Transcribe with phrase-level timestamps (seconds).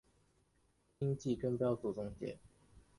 [0.99, 2.39] 今季争标组总结。